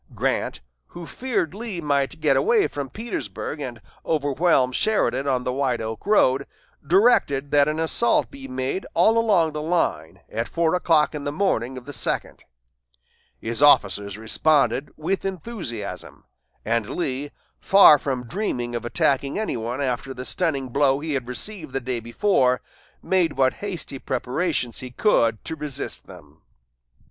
[0.15, 5.79] Grant, who feared Lee might get away from Petersburg and overwhelm Sheridan on the White
[5.79, 6.47] Oak road,
[6.83, 11.31] directed that an assault be made all along the line at four o'clock on the
[11.31, 12.45] morning of the second.
[13.39, 16.25] His officers responded with enthusiasm;
[16.65, 17.29] and Lee,
[17.59, 21.79] far from dreaming of attacking any one after the stunning blow he had received the
[21.79, 22.59] day before,
[23.03, 26.41] made what hasty preparations he could to resist them.